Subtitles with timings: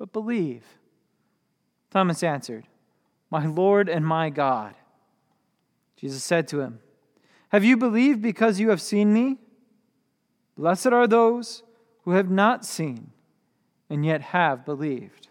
[0.00, 0.64] but believe.
[1.90, 2.64] Thomas answered,
[3.30, 4.74] My Lord and my God.
[5.94, 6.80] Jesus said to him,
[7.50, 9.36] Have you believed because you have seen me?
[10.56, 11.62] Blessed are those
[12.04, 13.12] who have not seen
[13.90, 15.28] and yet have believed.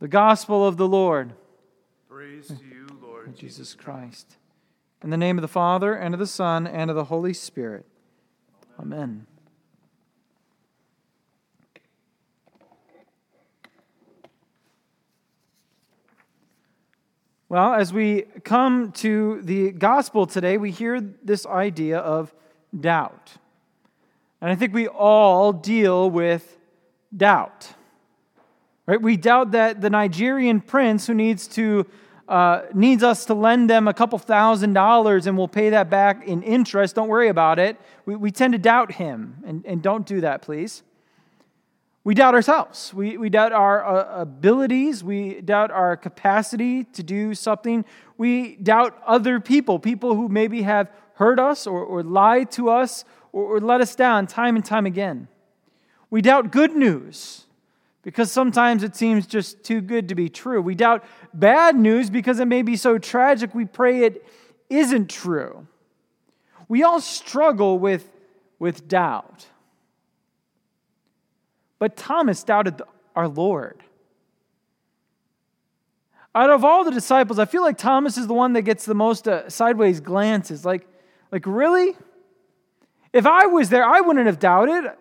[0.00, 1.34] The gospel of the Lord.
[2.08, 4.36] Praise to you, Lord Jesus Christ.
[5.04, 7.86] In the name of the Father, and of the Son, and of the Holy Spirit.
[8.80, 8.98] Amen.
[8.98, 9.26] Amen.
[17.48, 22.34] Well, as we come to the gospel today, we hear this idea of
[22.78, 23.34] doubt.
[24.40, 26.58] And I think we all deal with
[27.16, 27.72] doubt.
[28.84, 29.00] Right?
[29.00, 31.86] We doubt that the Nigerian prince who needs to
[32.28, 36.26] uh, needs us to lend them a couple thousand dollars and we'll pay that back
[36.26, 36.96] in interest.
[36.96, 37.76] Don't worry about it.
[38.04, 40.82] We, we tend to doubt him, and, and don't do that, please.
[42.06, 42.94] We doubt ourselves.
[42.94, 45.02] We, we doubt our uh, abilities.
[45.02, 47.84] We doubt our capacity to do something.
[48.16, 53.04] We doubt other people, people who maybe have hurt us or, or lied to us
[53.32, 55.26] or, or let us down time and time again.
[56.08, 57.46] We doubt good news
[58.02, 60.62] because sometimes it seems just too good to be true.
[60.62, 64.24] We doubt bad news because it may be so tragic we pray it
[64.70, 65.66] isn't true.
[66.68, 68.08] We all struggle with,
[68.60, 69.46] with doubt.
[71.78, 72.82] But Thomas doubted
[73.14, 73.82] our Lord.
[76.34, 78.94] Out of all the disciples, I feel like Thomas is the one that gets the
[78.94, 80.64] most uh, sideways glances.
[80.64, 80.86] Like,
[81.32, 81.96] like, really?
[83.12, 84.92] If I was there, I wouldn't have doubted.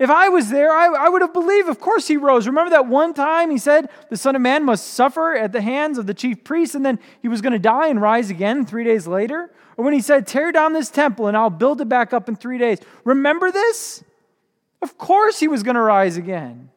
[0.00, 1.68] If I was there, I, I would have believed.
[1.68, 2.48] Of course, he rose.
[2.48, 5.98] Remember that one time he said the Son of Man must suffer at the hands
[5.98, 8.82] of the chief priests, and then he was going to die and rise again three
[8.82, 9.52] days later?
[9.76, 12.34] Or when he said, Tear down this temple and I'll build it back up in
[12.34, 12.80] three days.
[13.04, 14.02] Remember this?
[14.82, 16.70] Of course, he was going to rise again.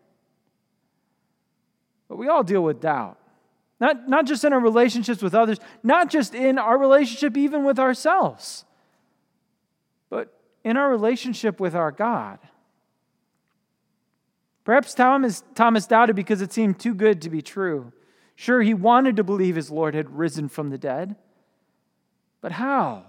[2.07, 3.17] But we all deal with doubt.
[3.79, 7.77] Not, not just in our relationships with others, not just in our relationship even with
[7.77, 8.63] ourselves,
[10.09, 10.33] but
[10.63, 12.39] in our relationship with our God.
[14.63, 17.91] Perhaps Thomas, Thomas doubted because it seemed too good to be true.
[18.35, 21.15] Sure, he wanted to believe his Lord had risen from the dead.
[22.41, 23.05] But how?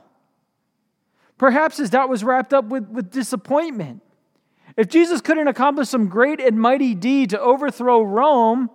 [1.39, 4.03] Perhaps his doubt was wrapped up with, with disappointment.
[4.77, 8.71] If Jesus couldn't accomplish some great and mighty deed to overthrow Rome,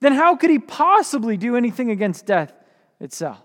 [0.00, 2.52] then how could he possibly do anything against death
[3.00, 3.42] itself?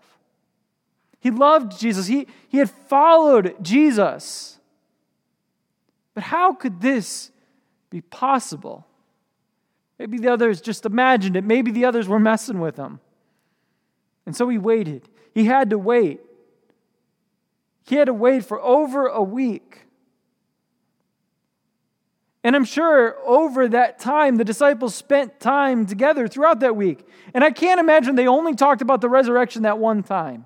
[1.20, 4.60] He loved Jesus, he, he had followed Jesus.
[6.14, 7.32] But how could this
[7.90, 8.86] be possible?
[9.98, 11.44] Maybe the others just imagined it.
[11.44, 13.00] Maybe the others were messing with him.
[14.26, 15.08] And so he waited.
[15.34, 16.20] He had to wait.
[17.86, 19.86] He had to wait for over a week.
[22.44, 27.08] And I'm sure over that time, the disciples spent time together throughout that week.
[27.34, 30.46] And I can't imagine they only talked about the resurrection that one time.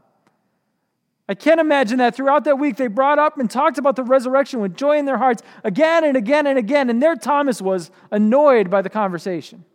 [1.29, 4.61] I can't imagine that throughout that week they brought up and talked about the resurrection
[4.61, 6.89] with joy in their hearts again and again and again.
[6.89, 9.65] And there Thomas was annoyed by the conversation.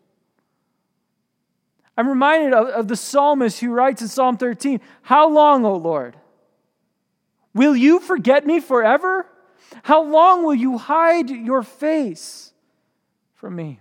[1.96, 6.16] I'm reminded of, of the psalmist who writes in Psalm 13 How long, O Lord?
[7.54, 9.26] Will you forget me forever?
[9.82, 12.52] How long will you hide your face
[13.42, 13.80] from me.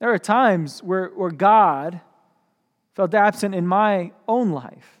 [0.00, 2.02] There are times where, where God
[2.92, 5.00] felt absent in my own life.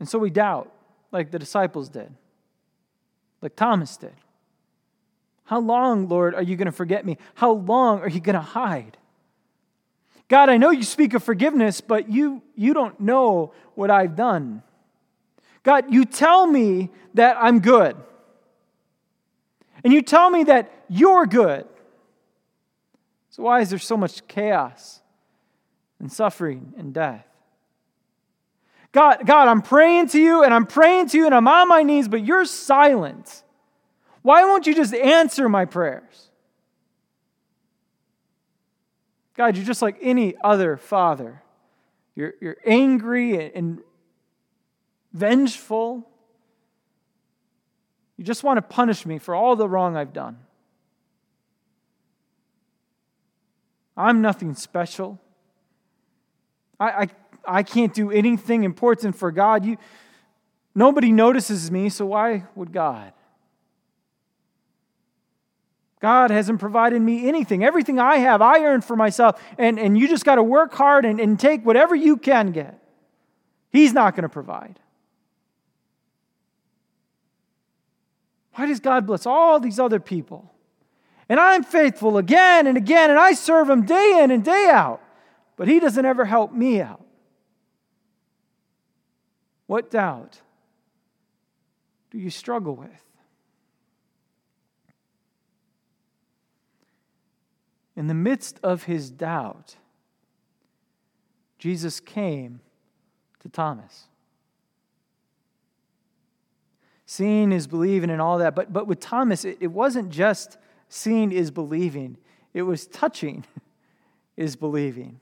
[0.00, 0.72] And so we doubt,
[1.12, 2.14] like the disciples did,
[3.42, 4.14] like Thomas did.
[5.44, 7.18] How long, Lord, are you going to forget me?
[7.34, 8.96] How long are you going to hide?
[10.28, 14.62] God, I know you speak of forgiveness, but you, you don't know what I've done.
[15.64, 17.96] God, you tell me that I'm good.
[19.82, 21.66] And you tell me that you're good.
[23.30, 25.00] So, why is there so much chaos
[25.98, 27.26] and suffering and death?
[28.92, 31.82] God, God, I'm praying to you and I'm praying to you and I'm on my
[31.82, 33.42] knees, but you're silent.
[34.22, 36.30] Why won't you just answer my prayers?
[39.36, 41.42] God, you're just like any other father.
[42.14, 43.80] You're, you're angry and
[45.14, 46.06] vengeful.
[48.18, 50.38] You just want to punish me for all the wrong I've done.
[53.96, 55.20] I'm nothing special.
[56.78, 57.08] I, I,
[57.46, 59.64] I can't do anything important for God.
[59.64, 59.76] You,
[60.74, 63.12] nobody notices me, so why would God?
[66.00, 67.64] God hasn't provided me anything.
[67.64, 69.40] Everything I have, I earned for myself.
[69.56, 72.78] And, and you just got to work hard and, and take whatever you can get.
[73.70, 74.78] He's not going to provide.
[78.54, 80.52] Why does God bless all these other people?
[81.28, 85.00] And I'm faithful again and again, and I serve Him day in and day out,
[85.56, 87.04] but He doesn't ever help me out.
[89.66, 90.40] What doubt
[92.10, 93.04] do you struggle with?
[97.96, 99.76] In the midst of his doubt,
[101.58, 102.60] Jesus came
[103.40, 104.08] to Thomas.
[107.14, 108.56] Seeing is believing and all that.
[108.56, 110.58] But, but with Thomas, it, it wasn't just
[110.88, 112.16] seeing is believing,
[112.52, 113.44] it was touching
[114.36, 115.20] is believing.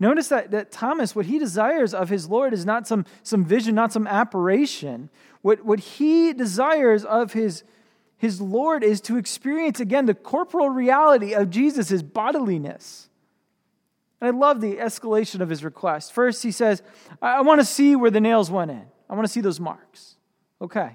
[0.00, 3.76] Notice that, that Thomas, what he desires of his Lord is not some, some vision,
[3.76, 5.08] not some apparition.
[5.42, 7.62] What, what he desires of his,
[8.16, 13.06] his Lord is to experience again the corporal reality of Jesus' bodiliness.
[14.20, 16.12] And I love the escalation of his request.
[16.12, 16.82] First, he says,
[17.22, 19.60] I, I want to see where the nails went in, I want to see those
[19.60, 20.14] marks.
[20.60, 20.90] Okay.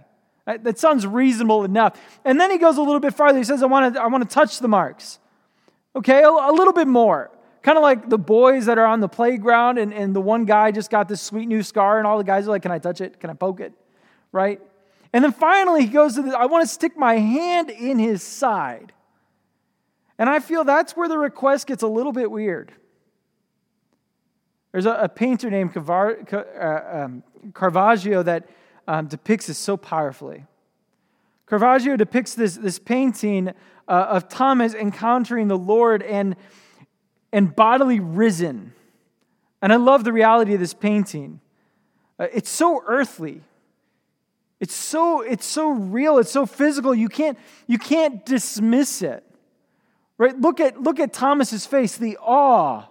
[0.46, 2.00] That sounds reasonable enough.
[2.26, 3.38] And then he goes a little bit farther.
[3.38, 5.20] He says, I want to, I want to touch the marks.
[5.96, 7.30] Okay, a, a little bit more.
[7.62, 10.72] Kind of like the boys that are on the playground, and, and the one guy
[10.72, 13.02] just got this sweet new scar, and all the guys are like, Can I touch
[13.02, 13.20] it?
[13.20, 13.74] Can I poke it?
[14.32, 14.62] Right?
[15.12, 18.94] And then finally, he goes to I want to stick my hand in his side.
[20.18, 22.72] And I feel that's where the request gets a little bit weird.
[24.72, 27.24] There's a, a painter named uh, um,
[27.54, 28.48] Caravaggio that
[28.89, 30.45] um, depicts this so powerfully.
[31.47, 33.50] Caravaggio depicts this, this painting
[33.88, 36.36] uh, of Thomas encountering the Lord and,
[37.31, 38.74] and bodily risen.
[39.62, 41.39] And I love the reality of this painting.
[42.18, 43.44] Uh, it's so earthly.
[44.59, 47.38] It's so, it's so real, it's so physical, you can't,
[47.68, 49.24] you can't dismiss it.
[50.18, 50.36] Right?
[50.36, 52.86] Look at, look at Thomas's face, the awe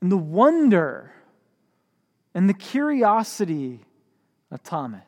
[0.00, 1.12] and the wonder
[2.34, 3.83] and the curiosity
[4.54, 5.02] of Thomas.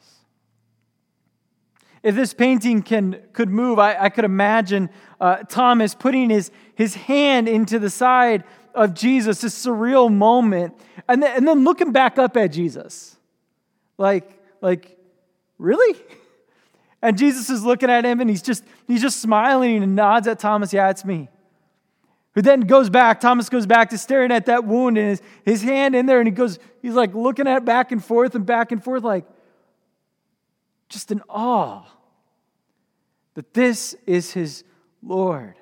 [2.03, 6.95] If this painting can, could move, I, I could imagine uh, Thomas putting his, his
[6.95, 8.45] hand into the side
[8.75, 10.75] of Jesus, this surreal moment,
[11.09, 13.17] and then, and then looking back up at Jesus.
[13.97, 14.97] Like, like,
[15.59, 15.99] Really?
[17.03, 20.41] And Jesus is looking at him and he's just he's just smiling and nods at
[20.41, 21.29] Thomas, yeah, it's me.
[22.35, 25.63] Who then goes back, Thomas goes back to staring at that wound and his, his
[25.63, 28.45] hand in there, and he goes, he's like looking at it back and forth and
[28.45, 29.25] back and forth, like
[30.89, 31.85] just in awe
[33.35, 34.65] that this is his
[35.03, 35.55] Lord.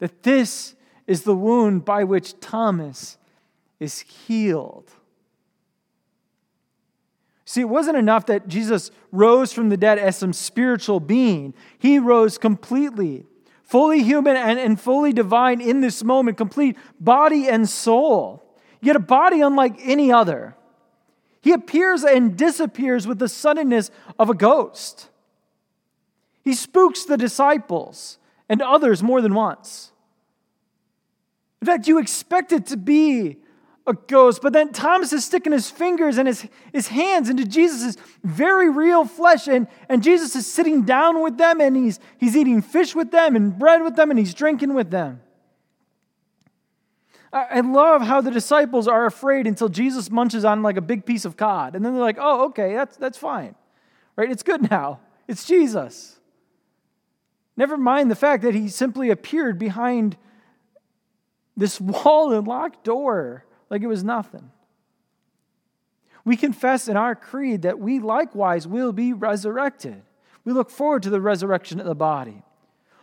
[0.00, 0.74] That this
[1.06, 3.16] is the wound by which Thomas
[3.80, 4.90] is healed.
[7.44, 11.98] See, it wasn't enough that Jesus rose from the dead as some spiritual being, he
[11.98, 13.24] rose completely,
[13.62, 18.42] fully human and, and fully divine in this moment, complete body and soul,
[18.82, 20.57] yet a body unlike any other.
[21.40, 25.08] He appears and disappears with the suddenness of a ghost.
[26.44, 28.18] He spooks the disciples
[28.48, 29.92] and others more than once.
[31.60, 33.36] In fact, you expect it to be
[33.86, 34.40] a ghost.
[34.42, 39.04] But then Thomas is sticking his fingers and his, his hands into Jesus' very real
[39.04, 39.48] flesh.
[39.48, 43.34] And, and Jesus is sitting down with them and he's, he's eating fish with them
[43.34, 45.20] and bread with them and he's drinking with them.
[47.32, 51.24] I, love how the disciples are afraid until Jesus munches on like a big piece
[51.24, 51.74] of cod.
[51.74, 53.54] And then they're like, oh, okay, that's, that's fine.
[54.16, 54.30] Right?
[54.30, 55.00] It's good now.
[55.26, 56.18] It's Jesus.
[57.56, 60.16] Never mind the fact that he simply appeared behind
[61.56, 64.50] this wall and locked door like it was nothing.
[66.24, 70.02] We confess in our creed that we likewise will be resurrected.
[70.44, 72.42] We look forward to the resurrection of the body.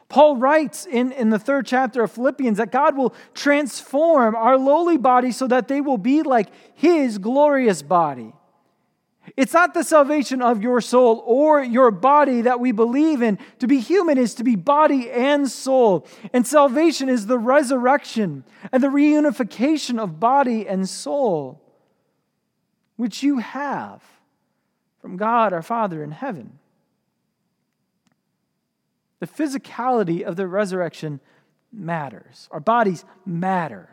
[0.07, 4.97] Paul writes in, in the third chapter of Philippians that God will transform our lowly
[4.97, 8.33] body so that they will be like his glorious body.
[9.35, 13.39] It's not the salvation of your soul or your body that we believe in.
[13.59, 16.07] To be human is to be body and soul.
[16.31, 21.61] And salvation is the resurrection and the reunification of body and soul,
[22.97, 24.03] which you have
[25.01, 26.59] from God our Father in heaven.
[29.25, 31.19] The physicality of the resurrection
[31.73, 32.47] matters.
[32.51, 33.89] Our bodies matter.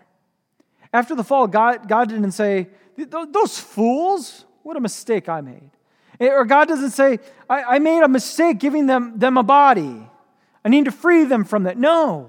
[0.92, 5.70] After the fall, God, God didn't say, Those fools, what a mistake I made.
[6.20, 10.06] Eh, or God doesn't say, I, I made a mistake giving them, them a body.
[10.66, 11.78] I need to free them from that.
[11.78, 12.28] No.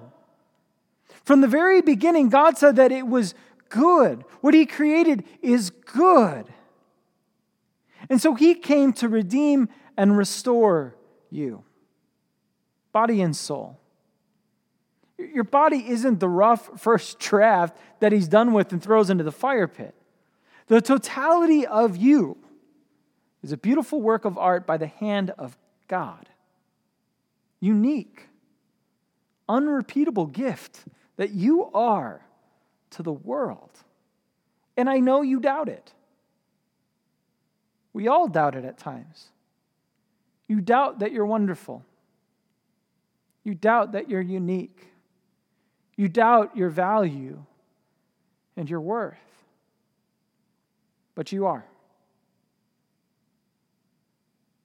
[1.26, 3.36] From the very beginning, God said that it was
[3.68, 4.24] good.
[4.40, 6.46] What He created is good.
[8.10, 9.68] And so He came to redeem
[9.98, 10.96] and restore
[11.30, 11.66] you
[12.94, 13.78] body and soul.
[15.18, 19.32] Your body isn't the rough first draft that he's done with and throws into the
[19.32, 19.94] fire pit.
[20.68, 22.38] The totality of you
[23.44, 25.58] is a beautiful work of art by the hand of
[25.90, 26.30] God.
[27.60, 28.28] Unique,
[29.50, 30.86] unrepeatable gift
[31.18, 32.22] that you are
[32.92, 33.72] to the world.
[34.78, 35.92] And I know you doubt it.
[37.92, 39.28] We all doubt it at times.
[40.48, 41.86] You doubt that you're wonderful.
[43.44, 44.88] You doubt that you're unique.
[45.96, 47.44] You doubt your value
[48.56, 49.18] and your worth.
[51.16, 51.66] But you are.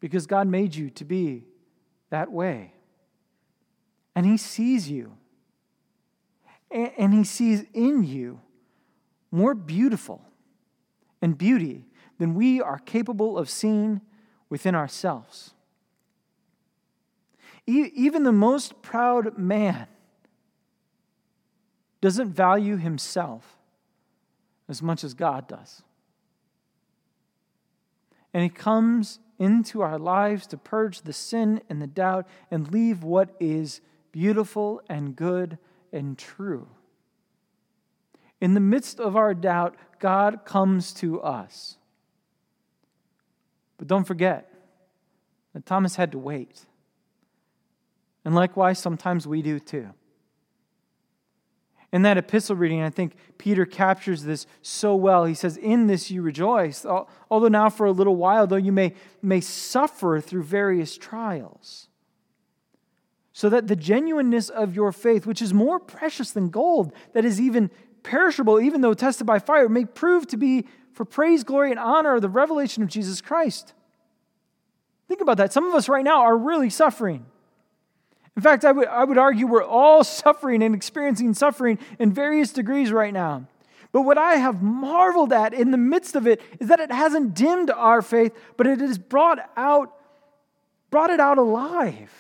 [0.00, 1.44] Because God made you to be
[2.10, 2.72] that way.
[4.14, 5.14] And He sees you.
[6.70, 8.40] And He sees in you
[9.30, 10.22] more beautiful
[11.20, 11.84] and beauty
[12.18, 14.00] than we are capable of seeing
[14.48, 15.52] within ourselves
[17.68, 19.86] even the most proud man
[22.00, 23.56] doesn't value himself
[24.68, 25.82] as much as God does.
[28.32, 33.02] And he comes into our lives to purge the sin and the doubt and leave
[33.02, 33.80] what is
[34.12, 35.58] beautiful and good
[35.92, 36.68] and true.
[38.40, 41.76] In the midst of our doubt, God comes to us.
[43.78, 44.52] But don't forget
[45.54, 46.66] that Thomas had to wait.
[48.28, 49.88] And likewise, sometimes we do too.
[51.94, 55.24] In that epistle reading, I think Peter captures this so well.
[55.24, 58.92] He says, In this you rejoice, although now for a little while, though you may,
[59.22, 61.88] may suffer through various trials.
[63.32, 67.40] So that the genuineness of your faith, which is more precious than gold, that is
[67.40, 67.70] even
[68.02, 72.16] perishable, even though tested by fire, may prove to be for praise, glory, and honor
[72.16, 73.72] of the revelation of Jesus Christ.
[75.08, 75.54] Think about that.
[75.54, 77.24] Some of us right now are really suffering.
[78.38, 82.52] In fact, I would, I would argue we're all suffering and experiencing suffering in various
[82.52, 83.48] degrees right now.
[83.90, 87.34] But what I have marveled at in the midst of it is that it hasn't
[87.34, 89.92] dimmed our faith, but it has brought out,
[90.88, 92.12] brought it out alive.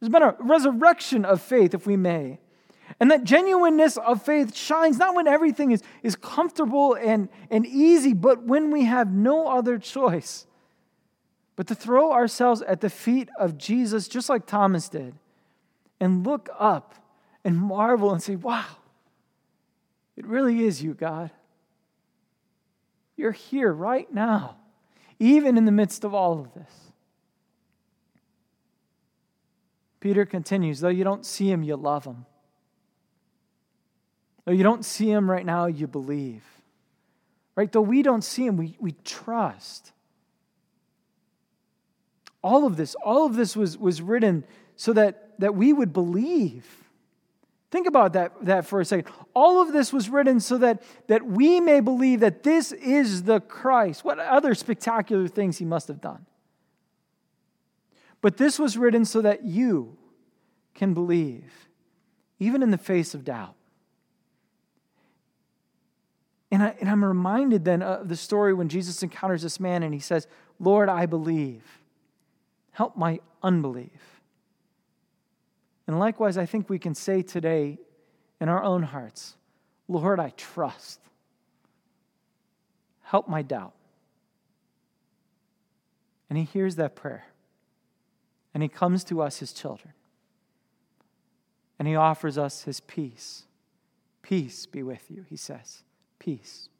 [0.00, 2.38] There's been a resurrection of faith, if we may.
[2.98, 8.14] And that genuineness of faith shines not when everything is, is comfortable and, and easy,
[8.14, 10.46] but when we have no other choice
[11.60, 15.14] but to throw ourselves at the feet of Jesus, just like Thomas did,
[16.00, 16.94] and look up
[17.44, 18.64] and marvel and say, Wow,
[20.16, 21.30] it really is you, God.
[23.14, 24.56] You're here right now,
[25.18, 26.72] even in the midst of all of this.
[30.00, 32.24] Peter continues, though you don't see him, you love him.
[34.46, 36.42] Though you don't see him right now, you believe.
[37.54, 37.70] Right?
[37.70, 39.92] Though we don't see him, we, we trust.
[42.42, 44.44] All of this, all of this was, was written
[44.76, 46.66] so that, that we would believe.
[47.70, 49.12] Think about that, that for a second.
[49.34, 53.40] All of this was written so that, that we may believe that this is the
[53.40, 54.04] Christ.
[54.04, 56.26] What other spectacular things he must have done?
[58.20, 59.96] But this was written so that you
[60.74, 61.68] can believe,
[62.38, 63.54] even in the face of doubt.
[66.50, 69.94] And, I, and I'm reminded then of the story when Jesus encounters this man and
[69.94, 70.26] he says,
[70.58, 71.62] Lord, I believe.
[72.80, 74.22] Help my unbelief.
[75.86, 77.76] And likewise, I think we can say today
[78.40, 79.36] in our own hearts,
[79.86, 80.98] Lord, I trust.
[83.02, 83.74] Help my doubt.
[86.30, 87.26] And He hears that prayer.
[88.54, 89.92] And he comes to us, his children.
[91.78, 93.44] And he offers us his peace.
[94.22, 95.82] Peace be with you, he says.
[96.18, 96.70] Peace.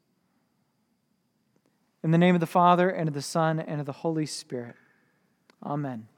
[2.03, 4.77] In the name of the Father, and of the Son, and of the Holy Spirit.
[5.63, 6.10] Amen.